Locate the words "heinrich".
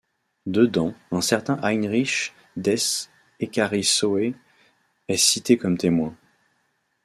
1.61-2.33